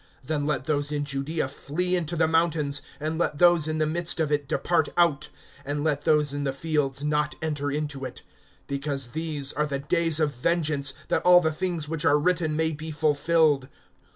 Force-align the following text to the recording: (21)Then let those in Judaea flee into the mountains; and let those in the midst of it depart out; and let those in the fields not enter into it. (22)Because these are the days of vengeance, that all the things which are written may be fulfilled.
(21)Then 0.25 0.47
let 0.47 0.63
those 0.63 0.91
in 0.91 1.05
Judaea 1.05 1.47
flee 1.47 1.95
into 1.95 2.15
the 2.15 2.27
mountains; 2.27 2.81
and 2.99 3.19
let 3.19 3.37
those 3.37 3.67
in 3.67 3.77
the 3.77 3.85
midst 3.85 4.19
of 4.19 4.31
it 4.31 4.47
depart 4.47 4.89
out; 4.97 5.29
and 5.63 5.83
let 5.83 6.05
those 6.05 6.33
in 6.33 6.43
the 6.43 6.51
fields 6.53 7.03
not 7.03 7.35
enter 7.39 7.69
into 7.69 8.03
it. 8.03 8.23
(22)Because 8.67 9.11
these 9.11 9.53
are 9.53 9.67
the 9.67 9.77
days 9.77 10.19
of 10.19 10.33
vengeance, 10.33 10.93
that 11.09 11.21
all 11.21 11.39
the 11.39 11.53
things 11.53 11.87
which 11.87 12.03
are 12.03 12.17
written 12.17 12.55
may 12.55 12.71
be 12.71 12.89
fulfilled. 12.89 13.69